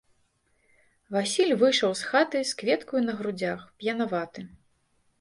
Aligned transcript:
Васіль 1.17 1.53
выйшаў 1.65 1.91
з 2.01 2.09
хаты 2.13 2.43
з 2.55 2.59
кветкаю 2.65 3.05
на 3.07 3.13
грудзях, 3.23 3.59
п'янаваты. 3.81 4.41